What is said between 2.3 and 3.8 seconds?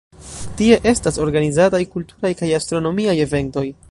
kaj astronomiaj eventoj.